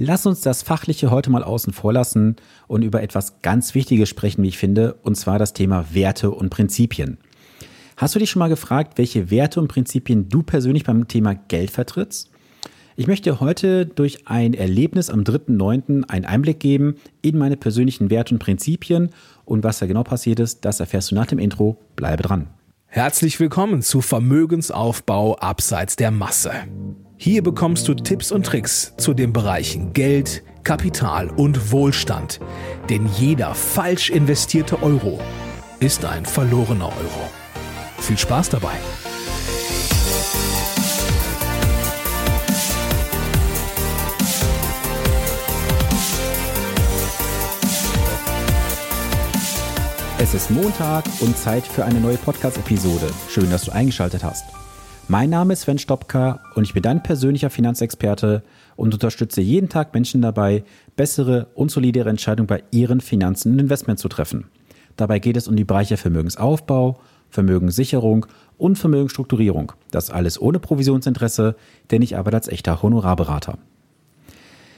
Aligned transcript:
Lass 0.00 0.26
uns 0.26 0.42
das 0.42 0.62
Fachliche 0.62 1.10
heute 1.10 1.28
mal 1.28 1.42
außen 1.42 1.72
vor 1.72 1.92
lassen 1.92 2.36
und 2.68 2.82
über 2.82 3.02
etwas 3.02 3.42
ganz 3.42 3.74
Wichtiges 3.74 4.08
sprechen, 4.08 4.44
wie 4.44 4.48
ich 4.48 4.56
finde, 4.56 4.94
und 5.02 5.16
zwar 5.16 5.40
das 5.40 5.54
Thema 5.54 5.86
Werte 5.92 6.30
und 6.30 6.50
Prinzipien. 6.50 7.18
Hast 7.96 8.14
du 8.14 8.20
dich 8.20 8.30
schon 8.30 8.38
mal 8.38 8.48
gefragt, 8.48 8.96
welche 8.96 9.32
Werte 9.32 9.60
und 9.60 9.66
Prinzipien 9.66 10.28
du 10.28 10.44
persönlich 10.44 10.84
beim 10.84 11.08
Thema 11.08 11.34
Geld 11.34 11.72
vertrittst? 11.72 12.30
Ich 12.94 13.08
möchte 13.08 13.40
heute 13.40 13.86
durch 13.86 14.28
ein 14.28 14.54
Erlebnis 14.54 15.10
am 15.10 15.22
3.9. 15.22 16.08
einen 16.08 16.24
Einblick 16.24 16.60
geben 16.60 16.94
in 17.20 17.36
meine 17.36 17.56
persönlichen 17.56 18.08
Werte 18.08 18.36
und 18.36 18.38
Prinzipien 18.38 19.10
und 19.44 19.64
was 19.64 19.80
da 19.80 19.86
genau 19.86 20.04
passiert 20.04 20.38
ist, 20.38 20.64
das 20.64 20.78
erfährst 20.78 21.10
du 21.10 21.16
nach 21.16 21.26
dem 21.26 21.40
Intro. 21.40 21.76
Bleibe 21.96 22.22
dran. 22.22 22.46
Herzlich 22.86 23.40
willkommen 23.40 23.82
zu 23.82 24.00
Vermögensaufbau 24.00 25.38
abseits 25.38 25.96
der 25.96 26.12
Masse. 26.12 26.52
Hier 27.20 27.42
bekommst 27.42 27.88
du 27.88 27.94
Tipps 27.94 28.30
und 28.30 28.46
Tricks 28.46 28.94
zu 28.96 29.12
den 29.12 29.32
Bereichen 29.32 29.92
Geld, 29.92 30.44
Kapital 30.62 31.28
und 31.28 31.72
Wohlstand. 31.72 32.38
Denn 32.88 33.08
jeder 33.18 33.56
falsch 33.56 34.10
investierte 34.10 34.80
Euro 34.84 35.18
ist 35.80 36.04
ein 36.04 36.24
verlorener 36.24 36.86
Euro. 36.86 37.30
Viel 37.98 38.16
Spaß 38.16 38.50
dabei! 38.50 38.70
Es 50.20 50.34
ist 50.34 50.52
Montag 50.52 51.04
und 51.18 51.36
Zeit 51.36 51.66
für 51.66 51.84
eine 51.84 51.98
neue 51.98 52.16
Podcast-Episode. 52.16 53.10
Schön, 53.28 53.50
dass 53.50 53.64
du 53.64 53.72
eingeschaltet 53.72 54.22
hast. 54.22 54.44
Mein 55.10 55.30
Name 55.30 55.54
ist 55.54 55.62
Sven 55.62 55.78
Stopka 55.78 56.38
und 56.54 56.64
ich 56.64 56.74
bin 56.74 56.82
dein 56.82 57.02
persönlicher 57.02 57.48
Finanzexperte 57.48 58.42
und 58.76 58.92
unterstütze 58.92 59.40
jeden 59.40 59.70
Tag 59.70 59.94
Menschen 59.94 60.20
dabei, 60.20 60.64
bessere 60.96 61.46
und 61.54 61.70
solidere 61.70 62.10
Entscheidungen 62.10 62.46
bei 62.46 62.62
ihren 62.72 63.00
Finanzen 63.00 63.52
und 63.52 63.58
Investment 63.58 63.98
zu 63.98 64.08
treffen. 64.08 64.48
Dabei 64.96 65.18
geht 65.18 65.38
es 65.38 65.48
um 65.48 65.56
die 65.56 65.64
Bereiche 65.64 65.96
Vermögensaufbau, 65.96 67.00
Vermögenssicherung 67.30 68.26
und 68.58 68.76
Vermögensstrukturierung. 68.76 69.72
Das 69.90 70.10
alles 70.10 70.38
ohne 70.38 70.58
Provisionsinteresse, 70.58 71.56
denn 71.90 72.02
ich 72.02 72.18
arbeite 72.18 72.36
als 72.36 72.48
echter 72.48 72.82
Honorarberater. 72.82 73.56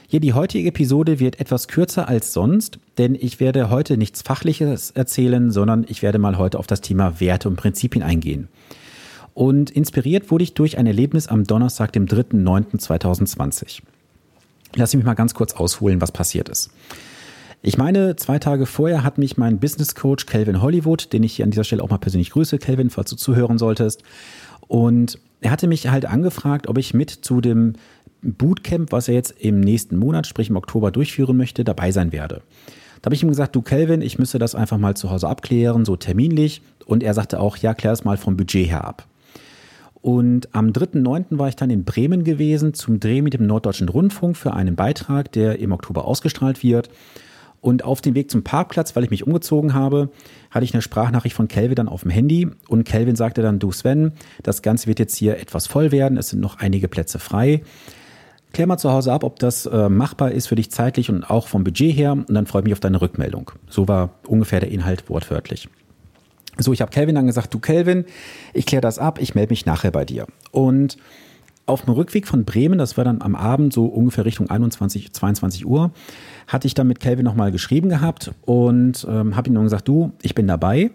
Hier 0.07 0.21
die 0.21 0.33
heutige 0.33 0.69
Episode 0.69 1.19
wird 1.19 1.41
etwas 1.41 1.67
kürzer 1.67 2.07
als 2.07 2.31
sonst, 2.31 2.79
denn 2.97 3.15
ich 3.15 3.41
werde 3.41 3.69
heute 3.69 3.97
nichts 3.97 4.21
Fachliches 4.21 4.91
erzählen, 4.91 5.51
sondern 5.51 5.85
ich 5.89 6.01
werde 6.01 6.19
mal 6.19 6.37
heute 6.37 6.57
auf 6.57 6.67
das 6.67 6.79
Thema 6.79 7.19
Werte 7.19 7.49
und 7.49 7.57
Prinzipien 7.57 8.03
eingehen. 8.03 8.47
Und 9.33 9.69
inspiriert 9.69 10.29
wurde 10.31 10.43
ich 10.43 10.53
durch 10.53 10.77
ein 10.77 10.87
Erlebnis 10.87 11.27
am 11.27 11.45
Donnerstag, 11.45 11.93
dem 11.93 12.05
3.9.2020. 12.05 13.81
Lass 14.75 14.93
mich 14.93 15.05
mal 15.05 15.13
ganz 15.13 15.33
kurz 15.33 15.53
ausholen, 15.53 16.01
was 16.01 16.11
passiert 16.11 16.49
ist. 16.49 16.71
Ich 17.63 17.77
meine, 17.77 18.15
zwei 18.15 18.39
Tage 18.39 18.65
vorher 18.65 19.03
hat 19.03 19.17
mich 19.17 19.37
mein 19.37 19.59
Business 19.59 19.93
Coach 19.93 20.25
Calvin 20.25 20.61
Hollywood, 20.61 21.13
den 21.13 21.23
ich 21.23 21.35
hier 21.35 21.45
an 21.45 21.51
dieser 21.51 21.63
Stelle 21.63 21.83
auch 21.83 21.89
mal 21.89 21.99
persönlich 21.99 22.31
grüße, 22.31 22.57
Calvin, 22.57 22.89
falls 22.89 23.11
du 23.11 23.15
zuhören 23.15 23.59
solltest. 23.59 24.03
Und 24.67 25.19
er 25.41 25.51
hatte 25.51 25.67
mich 25.67 25.87
halt 25.87 26.05
angefragt, 26.05 26.67
ob 26.67 26.77
ich 26.77 26.93
mit 26.93 27.11
zu 27.11 27.39
dem 27.39 27.73
Bootcamp, 28.23 28.91
was 28.91 29.07
er 29.07 29.13
jetzt 29.13 29.35
im 29.39 29.59
nächsten 29.59 29.97
Monat, 29.97 30.27
sprich 30.27 30.49
im 30.49 30.55
Oktober 30.55 30.91
durchführen 30.91 31.37
möchte, 31.37 31.63
dabei 31.63 31.91
sein 31.91 32.11
werde. 32.11 32.41
Da 33.01 33.07
habe 33.07 33.15
ich 33.15 33.23
ihm 33.23 33.29
gesagt, 33.29 33.55
du 33.55 33.61
Calvin, 33.61 34.01
ich 34.01 34.19
müsste 34.19 34.39
das 34.39 34.55
einfach 34.55 34.77
mal 34.77 34.95
zu 34.95 35.09
Hause 35.09 35.27
abklären, 35.27 35.85
so 35.85 35.95
terminlich. 35.95 36.61
Und 36.85 37.03
er 37.03 37.13
sagte 37.13 37.39
auch, 37.39 37.57
ja, 37.57 37.73
klär 37.73 37.93
es 37.93 38.03
mal 38.03 38.17
vom 38.17 38.37
Budget 38.37 38.69
her 38.69 38.85
ab. 38.85 39.05
Und 40.01 40.53
am 40.55 40.69
3.9. 40.69 41.37
war 41.37 41.47
ich 41.47 41.55
dann 41.55 41.69
in 41.69 41.83
Bremen 41.83 42.23
gewesen 42.23 42.73
zum 42.73 42.99
Dreh 42.99 43.21
mit 43.21 43.33
dem 43.33 43.45
Norddeutschen 43.45 43.87
Rundfunk 43.87 44.35
für 44.35 44.53
einen 44.53 44.75
Beitrag, 44.75 45.31
der 45.31 45.59
im 45.59 45.71
Oktober 45.71 46.05
ausgestrahlt 46.05 46.63
wird. 46.63 46.89
Und 47.61 47.83
auf 47.83 48.01
dem 48.01 48.15
Weg 48.15 48.31
zum 48.31 48.43
Parkplatz, 48.43 48.95
weil 48.95 49.03
ich 49.03 49.11
mich 49.11 49.27
umgezogen 49.27 49.75
habe, 49.75 50.09
hatte 50.49 50.65
ich 50.65 50.73
eine 50.73 50.81
Sprachnachricht 50.81 51.35
von 51.35 51.47
Kelvin 51.47 51.75
dann 51.75 51.87
auf 51.87 52.01
dem 52.01 52.09
Handy. 52.09 52.49
Und 52.67 52.85
Kelvin 52.85 53.15
sagte 53.15 53.43
dann, 53.43 53.59
du 53.59 53.71
Sven, 53.71 54.13
das 54.41 54.63
Ganze 54.63 54.87
wird 54.87 54.97
jetzt 54.97 55.15
hier 55.15 55.37
etwas 55.37 55.67
voll 55.67 55.91
werden. 55.91 56.17
Es 56.17 56.29
sind 56.29 56.39
noch 56.39 56.57
einige 56.57 56.87
Plätze 56.87 57.19
frei. 57.19 57.61
Klär 58.51 58.65
mal 58.65 58.77
zu 58.77 58.91
Hause 58.91 59.13
ab, 59.13 59.23
ob 59.23 59.37
das 59.37 59.67
äh, 59.67 59.89
machbar 59.89 60.31
ist 60.31 60.47
für 60.47 60.55
dich 60.55 60.71
zeitlich 60.71 61.09
und 61.11 61.23
auch 61.23 61.47
vom 61.47 61.63
Budget 61.63 61.95
her. 61.95 62.13
Und 62.13 62.33
dann 62.33 62.47
freue 62.47 62.61
ich 62.61 62.65
mich 62.65 62.73
auf 62.73 62.79
deine 62.79 62.99
Rückmeldung. 62.99 63.51
So 63.69 63.87
war 63.87 64.09
ungefähr 64.27 64.59
der 64.59 64.71
Inhalt 64.71 65.07
wortwörtlich. 65.07 65.69
So, 66.61 66.73
ich 66.73 66.81
habe 66.81 66.91
Kelvin 66.91 67.15
dann 67.15 67.27
gesagt, 67.27 67.53
du 67.53 67.59
Kelvin, 67.59 68.05
ich 68.53 68.65
kläre 68.65 68.81
das 68.81 68.99
ab, 68.99 69.19
ich 69.21 69.35
melde 69.35 69.51
mich 69.51 69.65
nachher 69.65 69.91
bei 69.91 70.05
dir. 70.05 70.27
Und 70.51 70.97
auf 71.65 71.83
dem 71.83 71.93
Rückweg 71.93 72.27
von 72.27 72.43
Bremen, 72.43 72.77
das 72.77 72.97
war 72.97 73.05
dann 73.05 73.21
am 73.21 73.35
Abend 73.35 73.73
so 73.73 73.85
ungefähr 73.85 74.25
Richtung 74.25 74.49
21, 74.49 75.13
22 75.13 75.65
Uhr, 75.65 75.91
hatte 76.47 76.67
ich 76.67 76.73
dann 76.73 76.87
mit 76.87 76.99
Kelvin 76.99 77.25
nochmal 77.25 77.51
geschrieben 77.51 77.89
gehabt 77.89 78.31
und 78.41 79.05
ähm, 79.09 79.35
habe 79.35 79.49
ihm 79.49 79.55
dann 79.55 79.63
gesagt, 79.63 79.87
du, 79.87 80.11
ich 80.21 80.35
bin 80.35 80.47
dabei. 80.47 80.91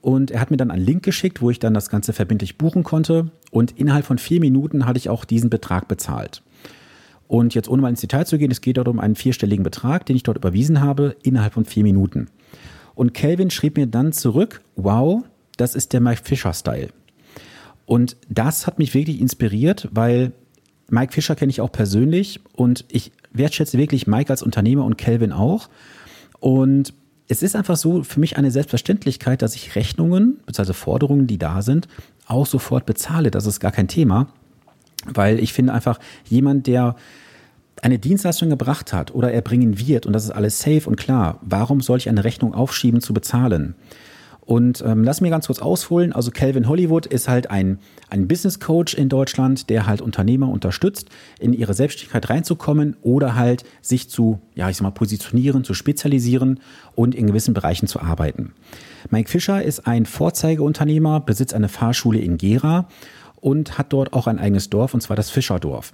Und 0.00 0.32
er 0.32 0.40
hat 0.40 0.50
mir 0.50 0.56
dann 0.56 0.72
einen 0.72 0.84
Link 0.84 1.04
geschickt, 1.04 1.40
wo 1.40 1.50
ich 1.50 1.60
dann 1.60 1.74
das 1.74 1.88
Ganze 1.88 2.12
verbindlich 2.12 2.58
buchen 2.58 2.82
konnte. 2.82 3.30
Und 3.52 3.78
innerhalb 3.78 4.04
von 4.04 4.18
vier 4.18 4.40
Minuten 4.40 4.84
hatte 4.84 4.98
ich 4.98 5.08
auch 5.08 5.24
diesen 5.24 5.48
Betrag 5.48 5.86
bezahlt. 5.86 6.42
Und 7.28 7.54
jetzt 7.54 7.68
ohne 7.68 7.80
mal 7.80 7.88
ins 7.88 8.00
Detail 8.00 8.24
zu 8.24 8.36
gehen, 8.36 8.50
es 8.50 8.60
geht 8.60 8.78
dort 8.78 8.88
um 8.88 8.98
einen 8.98 9.14
vierstelligen 9.14 9.62
Betrag, 9.62 10.04
den 10.04 10.16
ich 10.16 10.24
dort 10.24 10.36
überwiesen 10.36 10.80
habe, 10.80 11.16
innerhalb 11.22 11.54
von 11.54 11.64
vier 11.64 11.84
Minuten. 11.84 12.26
Und 12.94 13.14
Kelvin 13.14 13.50
schrieb 13.50 13.76
mir 13.76 13.86
dann 13.86 14.12
zurück, 14.12 14.62
wow, 14.76 15.24
das 15.56 15.74
ist 15.74 15.92
der 15.92 16.00
Mike 16.00 16.22
Fischer-Style. 16.24 16.88
Und 17.86 18.16
das 18.28 18.66
hat 18.66 18.78
mich 18.78 18.94
wirklich 18.94 19.20
inspiriert, 19.20 19.88
weil 19.92 20.32
Mike 20.88 21.12
Fischer 21.12 21.34
kenne 21.34 21.50
ich 21.50 21.60
auch 21.60 21.72
persönlich 21.72 22.40
und 22.52 22.84
ich 22.90 23.12
wertschätze 23.32 23.78
wirklich 23.78 24.06
Mike 24.06 24.30
als 24.30 24.42
Unternehmer 24.42 24.84
und 24.84 24.98
Kelvin 24.98 25.32
auch. 25.32 25.68
Und 26.38 26.94
es 27.28 27.42
ist 27.42 27.56
einfach 27.56 27.76
so 27.76 28.02
für 28.02 28.20
mich 28.20 28.36
eine 28.36 28.50
Selbstverständlichkeit, 28.50 29.42
dass 29.42 29.54
ich 29.54 29.74
Rechnungen 29.74 30.40
bzw. 30.46 30.74
Forderungen, 30.74 31.26
die 31.26 31.38
da 31.38 31.62
sind, 31.62 31.88
auch 32.26 32.46
sofort 32.46 32.84
bezahle. 32.84 33.30
Das 33.30 33.46
ist 33.46 33.60
gar 33.60 33.72
kein 33.72 33.88
Thema, 33.88 34.28
weil 35.06 35.38
ich 35.38 35.52
finde 35.52 35.72
einfach 35.72 35.98
jemand, 36.28 36.66
der 36.66 36.96
eine 37.82 37.98
Dienstleistung 37.98 38.48
gebracht 38.48 38.92
hat 38.92 39.14
oder 39.14 39.32
erbringen 39.32 39.78
wird 39.78 40.06
und 40.06 40.12
das 40.12 40.24
ist 40.24 40.30
alles 40.30 40.60
safe 40.60 40.88
und 40.88 40.96
klar, 40.96 41.38
warum 41.42 41.80
soll 41.80 41.98
ich 41.98 42.08
eine 42.08 42.24
Rechnung 42.24 42.54
aufschieben 42.54 43.00
zu 43.00 43.12
bezahlen? 43.12 43.74
Und 44.44 44.82
ähm, 44.84 45.04
lass 45.04 45.20
mir 45.20 45.30
ganz 45.30 45.46
kurz 45.46 45.60
ausholen. 45.60 46.12
Also 46.12 46.32
Calvin 46.32 46.68
Hollywood 46.68 47.06
ist 47.06 47.28
halt 47.28 47.50
ein, 47.50 47.78
ein 48.10 48.26
Business 48.26 48.58
Coach 48.58 48.92
in 48.92 49.08
Deutschland, 49.08 49.70
der 49.70 49.86
halt 49.86 50.00
Unternehmer 50.00 50.48
unterstützt, 50.48 51.08
in 51.38 51.52
ihre 51.52 51.74
Selbstständigkeit 51.74 52.28
reinzukommen 52.28 52.96
oder 53.02 53.36
halt 53.36 53.64
sich 53.82 54.10
zu, 54.10 54.40
ja, 54.56 54.68
ich 54.68 54.76
sag 54.76 54.82
mal, 54.82 54.90
positionieren, 54.90 55.62
zu 55.62 55.74
spezialisieren 55.74 56.58
und 56.96 57.14
in 57.14 57.28
gewissen 57.28 57.54
Bereichen 57.54 57.86
zu 57.86 58.00
arbeiten. 58.00 58.52
Mike 59.10 59.30
Fischer 59.30 59.62
ist 59.62 59.86
ein 59.86 60.06
Vorzeigeunternehmer, 60.06 61.20
besitzt 61.20 61.54
eine 61.54 61.68
Fahrschule 61.68 62.18
in 62.18 62.36
Gera 62.36 62.88
und 63.42 63.76
hat 63.76 63.92
dort 63.92 64.14
auch 64.14 64.28
ein 64.28 64.38
eigenes 64.38 64.70
Dorf, 64.70 64.94
und 64.94 65.02
zwar 65.02 65.16
das 65.16 65.28
Fischerdorf. 65.28 65.92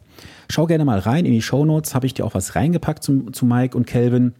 Schau 0.50 0.66
gerne 0.66 0.84
mal 0.84 0.98
rein 0.98 1.24
in 1.24 1.32
die 1.32 1.42
Show 1.42 1.64
Notes, 1.64 1.94
habe 1.94 2.06
ich 2.06 2.14
dir 2.14 2.24
auch 2.24 2.34
was 2.34 2.54
reingepackt 2.54 3.02
zu, 3.02 3.30
zu 3.32 3.46
Mike 3.46 3.76
und 3.76 3.86
Kelvin. 3.86 4.34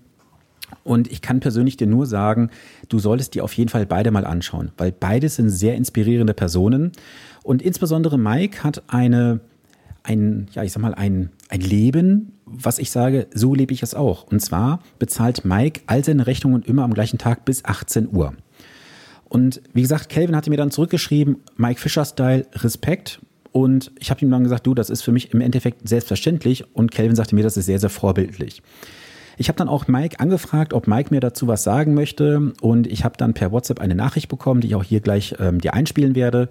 Und 0.85 1.11
ich 1.11 1.23
kann 1.23 1.41
persönlich 1.41 1.79
dir 1.79 1.87
nur 1.87 2.05
sagen, 2.05 2.51
du 2.91 2.99
solltest 2.99 3.35
dir 3.35 3.43
auf 3.45 3.55
jeden 3.55 3.71
Fall 3.71 3.87
beide 3.87 4.11
mal 4.11 4.27
anschauen, 4.27 4.73
weil 4.77 4.93
beides 4.93 5.37
sind 5.37 5.49
sehr 5.49 5.75
inspirierende 5.75 6.35
Personen. 6.35 6.93
Und 7.43 7.63
insbesondere 7.63 8.19
Mike 8.19 8.63
hat 8.63 8.83
eine, 8.89 9.41
ein, 10.03 10.49
ja, 10.53 10.63
ich 10.63 10.73
sag 10.73 10.83
mal, 10.83 10.95
ein, 10.95 11.31
ein 11.49 11.63
Leben, 11.63 12.33
was 12.45 12.79
ich 12.79 12.91
sage, 12.91 13.27
so 13.33 13.55
lebe 13.55 13.73
ich 13.73 13.83
es 13.83 13.95
auch. 13.95 14.25
Und 14.25 14.41
zwar 14.41 14.81
bezahlt 14.99 15.47
Mike 15.47 15.81
all 15.87 16.05
seine 16.05 16.27
Rechnungen 16.27 16.63
immer 16.63 16.85
am 16.85 16.93
gleichen 16.93 17.17
Tag 17.17 17.47
bis 17.47 17.65
18 17.65 18.15
Uhr. 18.15 18.35
Und 19.29 19.61
wie 19.75 19.83
gesagt, 19.83 20.09
Kelvin 20.09 20.37
hatte 20.37 20.51
mir 20.51 20.57
dann 20.57 20.71
zurückgeschrieben, 20.71 21.37
Mike 21.57 21.81
Fischer-Style, 21.81 22.47
Respekt. 22.55 23.21
Und 23.53 23.91
ich 23.99 24.11
habe 24.11 24.21
ihm 24.21 24.31
dann 24.31 24.45
gesagt, 24.45 24.67
du, 24.67 24.75
das 24.75 24.91
ist 24.91 25.03
für 25.03 25.13
mich 25.13 25.33
im 25.33 25.41
Endeffekt 25.41 25.89
selbstverständlich. 25.89 26.65
Und 26.75 26.91
Kelvin 26.91 27.17
sagte 27.17 27.35
mir, 27.35 27.43
das 27.43 27.57
ist 27.57 27.67
sehr, 27.67 27.79
sehr 27.79 27.91
vorbildlich. 27.91 28.63
Ich 29.37 29.49
habe 29.49 29.57
dann 29.57 29.69
auch 29.69 29.87
Mike 29.87 30.19
angefragt, 30.19 30.75
ob 30.75 30.89
Mike 30.89 31.15
mir 31.15 31.21
dazu 31.21 31.47
was 31.47 31.63
sagen 31.63 31.95
möchte. 31.95 32.53
Und 32.61 32.87
ich 32.87 33.05
habe 33.05 33.17
dann 33.17 33.35
per 33.35 33.53
WhatsApp 33.53 33.81
eine 33.81 33.95
Nachricht 33.95 34.29
bekommen, 34.29 34.61
die 34.61 34.69
ich 34.69 34.75
auch 34.75 34.85
hier 34.85 35.01
gleich 35.01 35.35
ähm, 35.39 35.61
dir 35.61 35.75
einspielen 35.75 36.15
werde. 36.15 36.49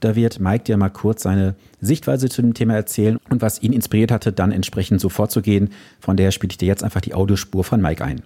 Da 0.00 0.16
wird 0.16 0.40
Mike 0.40 0.64
dir 0.64 0.76
mal 0.76 0.88
kurz 0.88 1.22
seine 1.22 1.54
Sichtweise 1.80 2.28
zu 2.28 2.40
dem 2.40 2.54
Thema 2.54 2.74
erzählen 2.74 3.18
und 3.28 3.42
was 3.42 3.62
ihn 3.62 3.74
inspiriert 3.74 4.10
hatte, 4.10 4.32
dann 4.32 4.50
entsprechend 4.50 5.00
so 5.00 5.10
vorzugehen. 5.10 5.70
Von 6.00 6.16
daher 6.16 6.30
spiele 6.30 6.52
ich 6.52 6.58
dir 6.58 6.68
jetzt 6.68 6.82
einfach 6.82 7.02
die 7.02 7.14
Audiospur 7.14 7.64
von 7.64 7.82
Mike 7.82 8.02
ein. 8.02 8.22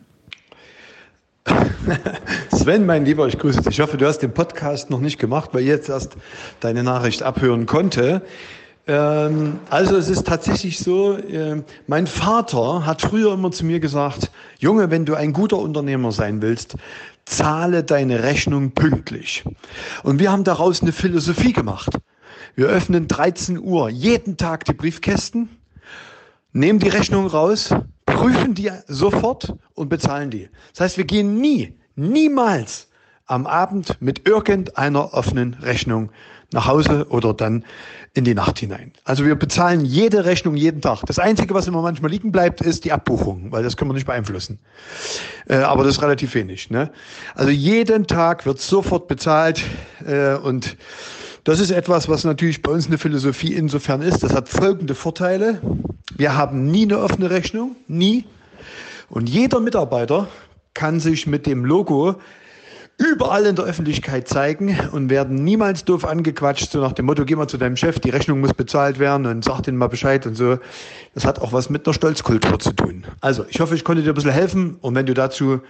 Sven, 2.54 2.86
mein 2.86 3.04
Lieber, 3.04 3.26
ich 3.26 3.38
grüße 3.38 3.62
dich. 3.62 3.74
Ich 3.74 3.80
hoffe, 3.80 3.96
du 3.96 4.06
hast 4.06 4.18
den 4.18 4.32
Podcast 4.32 4.90
noch 4.90 5.00
nicht 5.00 5.18
gemacht, 5.18 5.50
weil 5.52 5.62
ich 5.62 5.68
jetzt 5.68 5.88
erst 5.88 6.16
deine 6.60 6.82
Nachricht 6.82 7.22
abhören 7.22 7.66
konnte. 7.66 8.22
Ähm, 8.86 9.58
also 9.70 9.96
es 9.96 10.08
ist 10.08 10.26
tatsächlich 10.26 10.78
so, 10.78 11.16
äh, 11.16 11.62
mein 11.86 12.06
Vater 12.06 12.84
hat 12.86 13.02
früher 13.02 13.34
immer 13.34 13.50
zu 13.50 13.64
mir 13.64 13.80
gesagt, 13.80 14.30
Junge, 14.58 14.90
wenn 14.90 15.04
du 15.04 15.14
ein 15.14 15.32
guter 15.32 15.58
Unternehmer 15.58 16.12
sein 16.12 16.42
willst, 16.42 16.76
zahle 17.24 17.82
deine 17.84 18.22
Rechnung 18.22 18.72
pünktlich. 18.72 19.44
Und 20.02 20.18
wir 20.18 20.30
haben 20.30 20.44
daraus 20.44 20.82
eine 20.82 20.92
Philosophie 20.92 21.52
gemacht. 21.52 21.96
Wir 22.56 22.66
öffnen 22.66 23.08
13 23.08 23.58
Uhr 23.58 23.88
jeden 23.88 24.36
Tag 24.36 24.64
die 24.66 24.74
Briefkästen 24.74 25.48
nehmen 26.54 26.78
die 26.78 26.88
Rechnung 26.88 27.26
raus, 27.26 27.74
prüfen 28.14 28.54
die 28.54 28.70
sofort 28.86 29.54
und 29.74 29.88
bezahlen 29.88 30.30
die. 30.30 30.48
Das 30.72 30.80
heißt, 30.80 30.98
wir 30.98 31.04
gehen 31.04 31.40
nie, 31.40 31.78
niemals 31.96 32.88
am 33.26 33.46
Abend 33.46 34.00
mit 34.00 34.28
irgendeiner 34.28 35.14
offenen 35.14 35.54
Rechnung 35.54 36.10
nach 36.52 36.66
Hause 36.66 37.06
oder 37.08 37.34
dann 37.34 37.64
in 38.12 38.24
die 38.24 38.34
Nacht 38.34 38.58
hinein. 38.60 38.92
Also 39.04 39.24
wir 39.24 39.34
bezahlen 39.34 39.84
jede 39.84 40.24
Rechnung 40.24 40.56
jeden 40.56 40.80
Tag. 40.80 41.02
Das 41.06 41.18
Einzige, 41.18 41.52
was 41.52 41.66
immer 41.66 41.82
manchmal 41.82 42.10
liegen 42.10 42.30
bleibt, 42.30 42.60
ist 42.60 42.84
die 42.84 42.92
Abbuchung, 42.92 43.50
weil 43.50 43.64
das 43.64 43.76
können 43.76 43.90
wir 43.90 43.94
nicht 43.94 44.06
beeinflussen. 44.06 44.58
Äh, 45.48 45.56
aber 45.56 45.82
das 45.82 45.96
ist 45.96 46.02
relativ 46.02 46.34
wenig. 46.34 46.70
Ne? 46.70 46.90
Also 47.34 47.50
jeden 47.50 48.06
Tag 48.06 48.46
wird 48.46 48.60
sofort 48.60 49.08
bezahlt 49.08 49.62
äh, 50.06 50.34
und 50.34 50.76
das 51.42 51.60
ist 51.60 51.70
etwas, 51.70 52.08
was 52.08 52.24
natürlich 52.24 52.62
bei 52.62 52.72
uns 52.72 52.86
eine 52.86 52.96
Philosophie 52.96 53.52
insofern 53.52 54.00
ist. 54.00 54.22
Das 54.22 54.32
hat 54.32 54.48
folgende 54.48 54.94
Vorteile. 54.94 55.60
Wir 56.16 56.36
haben 56.36 56.70
nie 56.70 56.84
eine 56.84 57.00
offene 57.00 57.30
Rechnung, 57.30 57.76
nie. 57.88 58.24
Und 59.08 59.28
jeder 59.28 59.60
Mitarbeiter 59.60 60.28
kann 60.72 61.00
sich 61.00 61.26
mit 61.26 61.46
dem 61.46 61.64
Logo 61.64 62.16
überall 62.96 63.46
in 63.46 63.56
der 63.56 63.64
Öffentlichkeit 63.64 64.28
zeigen 64.28 64.78
und 64.92 65.10
werden 65.10 65.42
niemals 65.42 65.84
doof 65.84 66.04
angequatscht, 66.04 66.70
so 66.70 66.80
nach 66.80 66.92
dem 66.92 67.06
Motto, 67.06 67.24
geh 67.24 67.34
mal 67.34 67.48
zu 67.48 67.58
deinem 67.58 67.76
Chef, 67.76 67.98
die 67.98 68.10
Rechnung 68.10 68.40
muss 68.40 68.54
bezahlt 68.54 69.00
werden 69.00 69.26
und 69.26 69.44
sag 69.44 69.62
denen 69.62 69.78
mal 69.78 69.88
Bescheid 69.88 70.24
und 70.26 70.36
so. 70.36 70.58
Das 71.14 71.24
hat 71.24 71.40
auch 71.40 71.52
was 71.52 71.70
mit 71.70 71.86
einer 71.86 71.94
Stolzkultur 71.94 72.60
zu 72.60 72.72
tun. 72.72 73.04
Also, 73.20 73.44
ich 73.48 73.60
hoffe, 73.60 73.74
ich 73.74 73.82
konnte 73.82 74.02
dir 74.02 74.12
ein 74.12 74.14
bisschen 74.14 74.30
helfen 74.30 74.76
und 74.80 74.94
wenn 74.94 75.06
du 75.06 75.14
dazu 75.14 75.60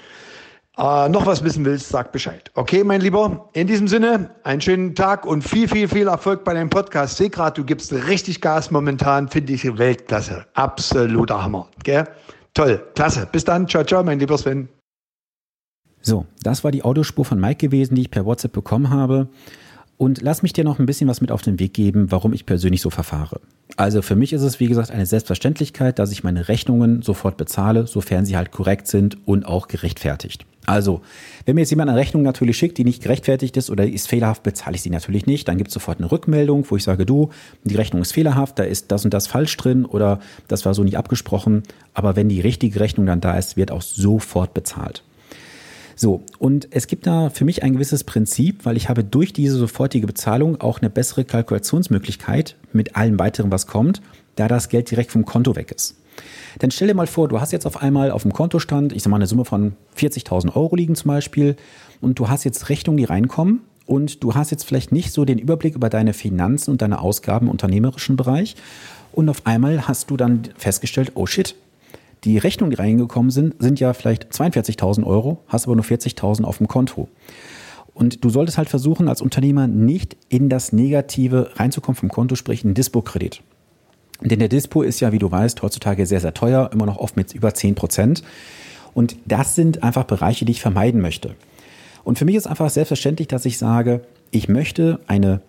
äh, 0.76 1.08
noch 1.08 1.24
was 1.26 1.44
wissen 1.44 1.64
willst, 1.64 1.88
sag 1.88 2.10
Bescheid. 2.10 2.50
Okay, 2.54 2.82
mein 2.82 3.00
Lieber, 3.00 3.48
in 3.52 3.66
diesem 3.66 3.86
Sinne, 3.86 4.30
einen 4.42 4.60
schönen 4.60 4.94
Tag 4.94 5.24
und 5.24 5.42
viel, 5.42 5.68
viel, 5.68 5.86
viel 5.86 6.08
Erfolg 6.08 6.42
bei 6.44 6.54
deinem 6.54 6.70
Podcast. 6.70 7.16
Seh 7.16 7.28
grad, 7.28 7.56
du 7.56 7.64
gibst 7.64 7.92
richtig 7.92 8.40
Gas 8.40 8.70
momentan, 8.70 9.28
finde 9.28 9.52
ich 9.52 9.64
Weltklasse. 9.78 10.46
Absoluter 10.54 11.42
Hammer. 11.42 11.68
Gell? 11.84 12.04
Toll, 12.54 12.84
klasse. 12.94 13.28
Bis 13.30 13.44
dann. 13.44 13.68
Ciao, 13.68 13.84
ciao, 13.84 14.02
mein 14.02 14.18
lieber 14.18 14.36
Sven. 14.38 14.68
So, 16.00 16.26
das 16.42 16.64
war 16.64 16.70
die 16.70 16.84
Audiospur 16.84 17.24
von 17.24 17.40
Mike 17.40 17.66
gewesen, 17.66 17.94
die 17.94 18.02
ich 18.02 18.10
per 18.10 18.26
WhatsApp 18.26 18.52
bekommen 18.52 18.90
habe. 18.90 19.28
Und 19.96 20.22
lass 20.22 20.42
mich 20.42 20.52
dir 20.52 20.64
noch 20.64 20.78
ein 20.78 20.86
bisschen 20.86 21.08
was 21.08 21.20
mit 21.20 21.30
auf 21.30 21.42
den 21.42 21.58
Weg 21.60 21.72
geben, 21.72 22.10
warum 22.10 22.32
ich 22.32 22.46
persönlich 22.46 22.82
so 22.82 22.90
verfahre. 22.90 23.40
Also 23.76 24.02
für 24.02 24.14
mich 24.14 24.32
ist 24.32 24.42
es, 24.42 24.60
wie 24.60 24.68
gesagt, 24.68 24.90
eine 24.90 25.06
Selbstverständlichkeit, 25.06 25.98
dass 25.98 26.12
ich 26.12 26.22
meine 26.22 26.48
Rechnungen 26.48 27.02
sofort 27.02 27.36
bezahle, 27.36 27.86
sofern 27.86 28.24
sie 28.24 28.36
halt 28.36 28.52
korrekt 28.52 28.86
sind 28.86 29.16
und 29.26 29.44
auch 29.44 29.66
gerechtfertigt. 29.66 30.46
Also, 30.66 31.02
wenn 31.44 31.56
mir 31.56 31.62
jetzt 31.62 31.70
jemand 31.70 31.90
eine 31.90 31.98
Rechnung 31.98 32.22
natürlich 32.22 32.56
schickt, 32.56 32.78
die 32.78 32.84
nicht 32.84 33.02
gerechtfertigt 33.02 33.56
ist 33.56 33.68
oder 33.68 33.86
ist 33.86 34.08
fehlerhaft, 34.08 34.42
bezahle 34.42 34.76
ich 34.76 34.82
sie 34.82 34.90
natürlich 34.90 35.26
nicht. 35.26 35.46
Dann 35.48 35.58
gibt 35.58 35.68
es 35.68 35.74
sofort 35.74 35.98
eine 35.98 36.10
Rückmeldung, 36.10 36.64
wo 36.70 36.76
ich 36.76 36.84
sage, 36.84 37.04
du, 37.04 37.30
die 37.64 37.74
Rechnung 37.74 38.00
ist 38.00 38.12
fehlerhaft, 38.12 38.58
da 38.58 38.62
ist 38.62 38.90
das 38.90 39.04
und 39.04 39.12
das 39.12 39.26
falsch 39.26 39.56
drin 39.56 39.84
oder 39.84 40.20
das 40.48 40.64
war 40.64 40.72
so 40.72 40.82
nicht 40.82 40.96
abgesprochen. 40.96 41.64
Aber 41.92 42.16
wenn 42.16 42.28
die 42.28 42.40
richtige 42.40 42.80
Rechnung 42.80 43.06
dann 43.06 43.20
da 43.20 43.36
ist, 43.36 43.56
wird 43.56 43.70
auch 43.70 43.82
sofort 43.82 44.54
bezahlt. 44.54 45.02
So, 46.04 46.22
und 46.38 46.68
es 46.70 46.86
gibt 46.86 47.06
da 47.06 47.30
für 47.30 47.46
mich 47.46 47.62
ein 47.62 47.72
gewisses 47.72 48.04
Prinzip, 48.04 48.66
weil 48.66 48.76
ich 48.76 48.90
habe 48.90 49.02
durch 49.02 49.32
diese 49.32 49.56
sofortige 49.56 50.06
Bezahlung 50.06 50.60
auch 50.60 50.82
eine 50.82 50.90
bessere 50.90 51.24
Kalkulationsmöglichkeit 51.24 52.56
mit 52.74 52.94
allem 52.94 53.18
weiteren, 53.18 53.50
was 53.50 53.66
kommt, 53.66 54.02
da 54.36 54.46
das 54.46 54.68
Geld 54.68 54.90
direkt 54.90 55.12
vom 55.12 55.24
Konto 55.24 55.56
weg 55.56 55.72
ist. 55.72 55.96
Denn 56.60 56.70
stell 56.70 56.88
dir 56.88 56.94
mal 56.94 57.06
vor, 57.06 57.28
du 57.28 57.40
hast 57.40 57.52
jetzt 57.52 57.64
auf 57.64 57.80
einmal 57.80 58.10
auf 58.10 58.20
dem 58.20 58.34
Kontostand, 58.34 58.92
ich 58.92 59.02
sag 59.02 59.08
mal, 59.08 59.16
eine 59.16 59.26
Summe 59.26 59.46
von 59.46 59.76
40.000 59.96 60.54
Euro 60.54 60.76
liegen 60.76 60.94
zum 60.94 61.08
Beispiel, 61.08 61.56
und 62.02 62.18
du 62.18 62.28
hast 62.28 62.44
jetzt 62.44 62.68
Rechnungen, 62.68 62.98
die 62.98 63.04
reinkommen, 63.04 63.62
und 63.86 64.22
du 64.22 64.34
hast 64.34 64.50
jetzt 64.50 64.64
vielleicht 64.64 64.92
nicht 64.92 65.10
so 65.10 65.24
den 65.24 65.38
Überblick 65.38 65.74
über 65.74 65.88
deine 65.88 66.12
Finanzen 66.12 66.70
und 66.70 66.82
deine 66.82 67.00
Ausgaben 67.00 67.46
im 67.46 67.50
unternehmerischen 67.50 68.16
Bereich. 68.16 68.56
Und 69.12 69.30
auf 69.30 69.46
einmal 69.46 69.88
hast 69.88 70.10
du 70.10 70.18
dann 70.18 70.42
festgestellt, 70.58 71.12
oh 71.14 71.24
shit, 71.24 71.54
die 72.24 72.38
Rechnungen, 72.38 72.70
die 72.70 72.76
reingekommen 72.76 73.30
sind, 73.30 73.54
sind 73.58 73.80
ja 73.80 73.92
vielleicht 73.92 74.32
42.000 74.32 75.04
Euro, 75.04 75.42
hast 75.48 75.66
aber 75.66 75.76
nur 75.76 75.84
40.000 75.84 76.44
auf 76.44 76.58
dem 76.58 76.68
Konto. 76.68 77.08
Und 77.92 78.24
du 78.24 78.30
solltest 78.30 78.58
halt 78.58 78.68
versuchen, 78.68 79.08
als 79.08 79.22
Unternehmer 79.22 79.66
nicht 79.66 80.16
in 80.28 80.48
das 80.48 80.72
Negative 80.72 81.52
reinzukommen 81.54 81.96
vom 81.96 82.08
Konto, 82.08 82.34
sprich 82.34 82.64
ein 82.64 82.74
Dispo-Kredit. 82.74 83.42
Denn 84.20 84.38
der 84.38 84.48
Dispo 84.48 84.82
ist 84.82 85.00
ja, 85.00 85.12
wie 85.12 85.18
du 85.18 85.30
weißt, 85.30 85.62
heutzutage 85.62 86.06
sehr, 86.06 86.20
sehr 86.20 86.34
teuer, 86.34 86.70
immer 86.72 86.86
noch 86.86 86.98
oft 86.98 87.16
mit 87.16 87.32
über 87.34 87.54
10 87.54 87.74
Prozent. 87.74 88.22
Und 88.94 89.16
das 89.26 89.54
sind 89.54 89.82
einfach 89.82 90.04
Bereiche, 90.04 90.44
die 90.44 90.52
ich 90.52 90.60
vermeiden 90.60 91.00
möchte. 91.00 91.34
Und 92.04 92.18
für 92.18 92.24
mich 92.24 92.36
ist 92.36 92.46
einfach 92.46 92.70
selbstverständlich, 92.70 93.28
dass 93.28 93.44
ich 93.44 93.58
sage, 93.58 94.02
ich 94.30 94.48
möchte 94.48 95.00
eine 95.06 95.40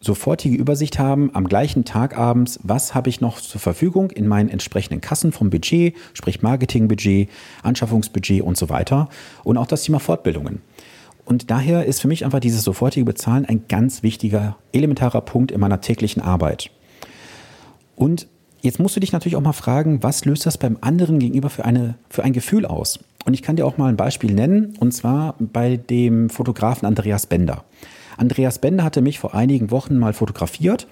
sofortige 0.00 0.56
Übersicht 0.56 0.98
haben, 0.98 1.34
am 1.34 1.48
gleichen 1.48 1.84
Tag 1.84 2.16
abends, 2.16 2.60
was 2.62 2.94
habe 2.94 3.08
ich 3.08 3.20
noch 3.20 3.40
zur 3.40 3.60
Verfügung 3.60 4.10
in 4.10 4.28
meinen 4.28 4.48
entsprechenden 4.48 5.00
Kassen 5.00 5.32
vom 5.32 5.50
Budget, 5.50 5.94
sprich 6.14 6.42
Marketingbudget, 6.42 7.28
Anschaffungsbudget 7.62 8.42
und 8.42 8.56
so 8.56 8.68
weiter. 8.68 9.08
Und 9.44 9.56
auch 9.56 9.66
das 9.66 9.82
Thema 9.82 9.98
Fortbildungen. 9.98 10.60
Und 11.24 11.50
daher 11.50 11.84
ist 11.84 12.00
für 12.00 12.08
mich 12.08 12.24
einfach 12.24 12.40
dieses 12.40 12.64
sofortige 12.64 13.04
Bezahlen 13.04 13.44
ein 13.44 13.64
ganz 13.68 14.02
wichtiger, 14.02 14.56
elementarer 14.72 15.20
Punkt 15.20 15.52
in 15.52 15.60
meiner 15.60 15.80
täglichen 15.80 16.22
Arbeit. 16.22 16.70
Und 17.96 18.28
jetzt 18.62 18.78
musst 18.78 18.96
du 18.96 19.00
dich 19.00 19.12
natürlich 19.12 19.36
auch 19.36 19.42
mal 19.42 19.52
fragen, 19.52 20.02
was 20.02 20.24
löst 20.24 20.46
das 20.46 20.56
beim 20.56 20.78
anderen 20.80 21.18
gegenüber 21.18 21.50
für, 21.50 21.64
eine, 21.64 21.96
für 22.08 22.24
ein 22.24 22.32
Gefühl 22.32 22.64
aus? 22.64 23.00
Und 23.26 23.34
ich 23.34 23.42
kann 23.42 23.56
dir 23.56 23.66
auch 23.66 23.76
mal 23.76 23.88
ein 23.88 23.96
Beispiel 23.96 24.32
nennen, 24.32 24.74
und 24.80 24.92
zwar 24.92 25.34
bei 25.38 25.76
dem 25.76 26.30
Fotografen 26.30 26.86
Andreas 26.86 27.26
Bender. 27.26 27.64
Andreas 28.18 28.58
Bender 28.58 28.84
hatte 28.84 29.00
mich 29.00 29.18
vor 29.18 29.34
einigen 29.34 29.70
Wochen 29.70 29.96
mal 29.96 30.12
fotografiert 30.12 30.86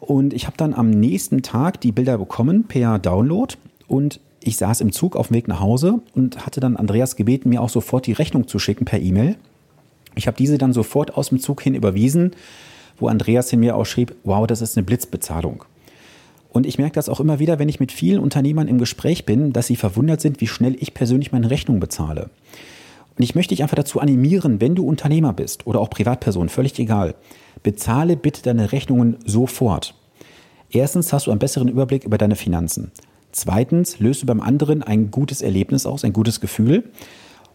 und 0.00 0.32
ich 0.32 0.46
habe 0.46 0.56
dann 0.56 0.74
am 0.74 0.90
nächsten 0.90 1.42
Tag 1.42 1.80
die 1.80 1.92
Bilder 1.92 2.18
bekommen 2.18 2.64
per 2.64 2.98
Download 2.98 3.54
und 3.86 4.20
ich 4.40 4.56
saß 4.56 4.80
im 4.80 4.92
Zug 4.92 5.14
auf 5.14 5.28
dem 5.28 5.36
Weg 5.36 5.46
nach 5.46 5.60
Hause 5.60 6.00
und 6.14 6.46
hatte 6.46 6.60
dann 6.60 6.76
Andreas 6.76 7.16
gebeten, 7.16 7.50
mir 7.50 7.60
auch 7.60 7.68
sofort 7.68 8.06
die 8.06 8.12
Rechnung 8.12 8.48
zu 8.48 8.58
schicken 8.58 8.86
per 8.86 9.00
E-Mail. 9.00 9.36
Ich 10.14 10.26
habe 10.26 10.36
diese 10.36 10.58
dann 10.58 10.72
sofort 10.72 11.16
aus 11.16 11.28
dem 11.28 11.38
Zug 11.38 11.60
hin 11.60 11.74
überwiesen, 11.74 12.32
wo 12.98 13.08
Andreas 13.08 13.52
in 13.52 13.60
mir 13.60 13.76
auch 13.76 13.84
schrieb, 13.84 14.14
wow, 14.24 14.46
das 14.46 14.62
ist 14.62 14.76
eine 14.76 14.84
Blitzbezahlung. 14.84 15.64
Und 16.50 16.66
ich 16.66 16.78
merke 16.78 16.94
das 16.94 17.08
auch 17.08 17.20
immer 17.20 17.38
wieder, 17.38 17.58
wenn 17.58 17.68
ich 17.68 17.78
mit 17.78 17.92
vielen 17.92 18.20
Unternehmern 18.20 18.68
im 18.68 18.78
Gespräch 18.78 19.26
bin, 19.26 19.52
dass 19.52 19.66
sie 19.66 19.76
verwundert 19.76 20.20
sind, 20.20 20.40
wie 20.40 20.46
schnell 20.46 20.76
ich 20.80 20.94
persönlich 20.94 21.30
meine 21.30 21.50
Rechnung 21.50 21.78
bezahle. 21.78 22.30
Und 23.18 23.24
ich 23.24 23.34
möchte 23.34 23.54
dich 23.54 23.62
einfach 23.62 23.76
dazu 23.76 23.98
animieren, 23.98 24.60
wenn 24.60 24.76
du 24.76 24.86
Unternehmer 24.86 25.32
bist 25.32 25.66
oder 25.66 25.80
auch 25.80 25.90
Privatperson, 25.90 26.48
völlig 26.48 26.78
egal, 26.78 27.16
bezahle 27.64 28.16
bitte 28.16 28.42
deine 28.42 28.70
Rechnungen 28.70 29.16
sofort. 29.26 29.94
Erstens 30.70 31.12
hast 31.12 31.26
du 31.26 31.32
einen 31.32 31.40
besseren 31.40 31.68
Überblick 31.68 32.04
über 32.04 32.16
deine 32.16 32.36
Finanzen. 32.36 32.92
Zweitens 33.32 33.98
löst 33.98 34.22
du 34.22 34.26
beim 34.26 34.40
anderen 34.40 34.84
ein 34.84 35.10
gutes 35.10 35.42
Erlebnis 35.42 35.84
aus, 35.84 36.04
ein 36.04 36.12
gutes 36.12 36.40
Gefühl. 36.40 36.84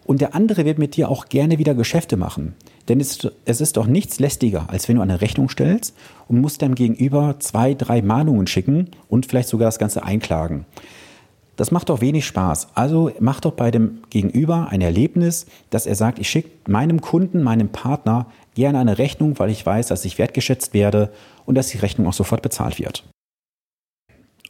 Und 0.05 0.19
der 0.19 0.35
andere 0.35 0.65
wird 0.65 0.79
mit 0.79 0.97
dir 0.97 1.09
auch 1.09 1.27
gerne 1.27 1.59
wieder 1.59 1.75
Geschäfte 1.75 2.17
machen. 2.17 2.55
Denn 2.89 2.99
es, 2.99 3.25
es 3.45 3.61
ist 3.61 3.77
doch 3.77 3.87
nichts 3.87 4.19
lästiger, 4.19 4.69
als 4.69 4.89
wenn 4.89 4.97
du 4.97 5.01
eine 5.01 5.21
Rechnung 5.21 5.47
stellst 5.47 5.95
und 6.27 6.41
musst 6.41 6.61
deinem 6.61 6.75
Gegenüber 6.75 7.37
zwei, 7.39 7.73
drei 7.73 8.01
Mahnungen 8.01 8.47
schicken 8.47 8.89
und 9.07 9.27
vielleicht 9.27 9.47
sogar 9.47 9.67
das 9.67 9.79
Ganze 9.79 10.03
einklagen. 10.03 10.65
Das 11.55 11.69
macht 11.69 11.89
doch 11.89 12.01
wenig 12.01 12.25
Spaß. 12.25 12.69
Also 12.73 13.11
mach 13.19 13.39
doch 13.39 13.53
bei 13.53 13.69
dem 13.69 13.99
Gegenüber 14.09 14.69
ein 14.69 14.81
Erlebnis, 14.81 15.45
dass 15.69 15.85
er 15.85 15.95
sagt, 15.95 16.17
ich 16.17 16.29
schicke 16.29 16.49
meinem 16.67 16.99
Kunden, 16.99 17.43
meinem 17.43 17.69
Partner 17.69 18.27
gerne 18.55 18.79
eine 18.79 18.97
Rechnung, 18.97 19.37
weil 19.37 19.51
ich 19.51 19.65
weiß, 19.65 19.87
dass 19.87 20.05
ich 20.05 20.17
wertgeschätzt 20.17 20.73
werde 20.73 21.11
und 21.45 21.55
dass 21.55 21.69
die 21.69 21.77
Rechnung 21.77 22.07
auch 22.07 22.13
sofort 22.13 22.41
bezahlt 22.41 22.79
wird. 22.79 23.03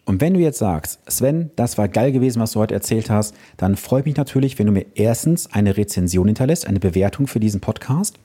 Und 0.05 0.19
wenn 0.19 0.33
du 0.33 0.39
jetzt 0.39 0.60
sagst, 0.60 1.00
Sven, 1.10 1.51
das 1.55 1.77
war 1.77 1.88
geil 1.88 2.12
gewesen, 2.12 2.41
was 2.41 2.51
du 2.51 2.60
heute 2.60 2.74
erzählt 2.74 3.10
hast, 3.10 3.36
dann 3.55 3.77
freue 3.77 4.01
ich 4.01 4.05
mich 4.05 4.17
natürlich, 4.17 4.60
wenn 4.60 4.67
du 4.67 4.74
mir 4.74 4.86
erstens 4.95 5.51
eine 5.53 5.77
Rezension 5.77 6.27
hinterlässt, 6.27 6.67
eine 6.67 6.79
Bewertung 6.79 7.27
für 7.27 7.39
diesen 7.39 7.62
Podcast, 7.62 8.19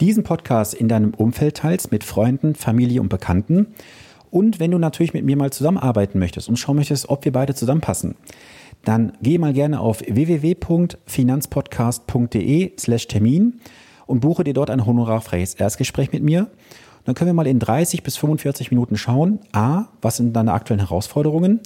diesen 0.00 0.24
Podcast 0.24 0.74
in 0.74 0.88
deinem 0.88 1.14
Umfeld 1.14 1.56
teilst 1.58 1.92
mit 1.92 2.02
Freunden, 2.02 2.56
Familie 2.56 3.00
und 3.00 3.08
Bekannten 3.08 3.74
und 4.34 4.58
wenn 4.58 4.72
du 4.72 4.78
natürlich 4.78 5.14
mit 5.14 5.24
mir 5.24 5.36
mal 5.36 5.52
zusammenarbeiten 5.52 6.18
möchtest 6.18 6.48
und 6.48 6.56
schauen 6.56 6.74
möchtest, 6.74 7.08
ob 7.08 7.24
wir 7.24 7.30
beide 7.30 7.54
zusammenpassen, 7.54 8.16
dann 8.84 9.12
geh 9.22 9.38
mal 9.38 9.52
gerne 9.52 9.78
auf 9.78 10.00
www.finanzpodcast.de 10.00 12.72
slash 12.76 13.06
Termin 13.06 13.60
und 14.06 14.18
buche 14.18 14.42
dir 14.42 14.52
dort 14.52 14.70
ein 14.70 14.84
honorarfreies 14.84 15.54
Erstgespräch 15.54 16.10
mit 16.10 16.24
mir. 16.24 16.48
Dann 17.04 17.14
können 17.14 17.28
wir 17.28 17.34
mal 17.34 17.46
in 17.46 17.60
30 17.60 18.02
bis 18.02 18.16
45 18.16 18.72
Minuten 18.72 18.96
schauen, 18.96 19.38
a, 19.52 19.84
was 20.02 20.16
sind 20.16 20.34
deine 20.34 20.52
aktuellen 20.52 20.80
Herausforderungen, 20.80 21.60